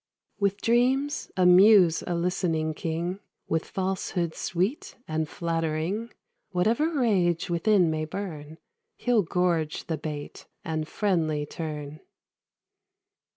[0.39, 6.11] With dreams amuse a listening king, With falsehoods sweet and flattering;
[6.49, 8.57] Whatever rage within may burn,
[8.95, 11.99] He'll gorge the bait, and friendly turn.